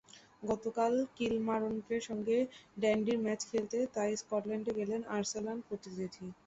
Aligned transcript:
গতকাল 0.43 0.93
কিলমারনকের 1.17 2.01
সঙ্গে 2.09 2.37
ডান্ডির 2.77 3.17
ম্যাচ 3.23 3.41
দেখতে 3.51 3.77
তাই 3.95 4.11
স্কটল্যান্ড 4.21 4.67
গেলেন 4.79 5.01
আর্সেনাল 5.15 5.57
প্রতিনিধি। 5.67 6.25